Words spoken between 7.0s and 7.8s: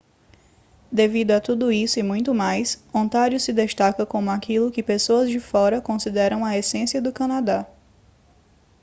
canadá